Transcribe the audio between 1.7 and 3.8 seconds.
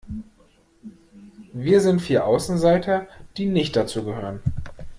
sind vier Außenseiter, die nicht